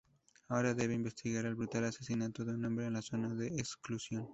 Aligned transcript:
Ahora 0.47 0.73
debe 0.73 0.95
investigar 0.95 1.45
el 1.45 1.53
brutal 1.53 1.83
asesinato 1.83 2.43
de 2.43 2.55
un 2.55 2.65
hombre 2.65 2.87
en 2.87 2.93
la 2.93 3.03
Zona 3.03 3.35
de 3.35 3.49
Exclusión. 3.59 4.27